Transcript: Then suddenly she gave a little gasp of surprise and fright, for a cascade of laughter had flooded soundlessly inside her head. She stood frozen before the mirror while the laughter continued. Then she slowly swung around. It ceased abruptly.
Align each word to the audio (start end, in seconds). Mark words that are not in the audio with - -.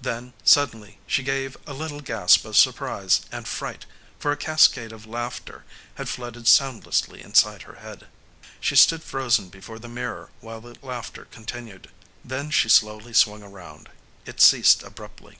Then 0.00 0.32
suddenly 0.44 1.00
she 1.08 1.24
gave 1.24 1.56
a 1.66 1.72
little 1.74 2.00
gasp 2.00 2.44
of 2.44 2.56
surprise 2.56 3.22
and 3.32 3.48
fright, 3.48 3.84
for 4.16 4.30
a 4.30 4.36
cascade 4.36 4.92
of 4.92 5.06
laughter 5.06 5.64
had 5.96 6.08
flooded 6.08 6.46
soundlessly 6.46 7.20
inside 7.20 7.62
her 7.62 7.80
head. 7.80 8.06
She 8.60 8.76
stood 8.76 9.02
frozen 9.02 9.48
before 9.48 9.80
the 9.80 9.88
mirror 9.88 10.30
while 10.40 10.60
the 10.60 10.76
laughter 10.82 11.24
continued. 11.32 11.90
Then 12.24 12.52
she 12.52 12.68
slowly 12.68 13.12
swung 13.12 13.42
around. 13.42 13.88
It 14.24 14.40
ceased 14.40 14.84
abruptly. 14.84 15.38